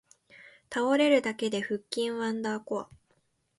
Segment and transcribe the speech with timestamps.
[0.73, 2.89] 倒れるだけで腹筋ワンダーコア